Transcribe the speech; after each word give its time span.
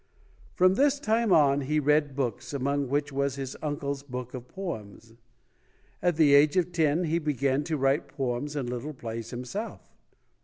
From 0.55 0.73
this 0.73 0.99
time 0.99 1.31
on, 1.31 1.61
he 1.61 1.79
read 1.79 2.15
books, 2.15 2.55
among 2.55 2.89
which 2.89 3.11
was 3.11 3.35
his 3.35 3.55
uncle's 3.61 4.01
book 4.01 4.33
of 4.33 4.47
poems. 4.47 5.13
At 6.01 6.15
the 6.15 6.33
age 6.33 6.57
of 6.57 6.71
ten 6.71 7.03
he 7.03 7.19
began 7.19 7.63
to 7.65 7.77
write 7.77 8.07
poems 8.07 8.55
and 8.55 8.67
little 8.67 8.95
plays 8.95 9.29
himself. 9.29 9.91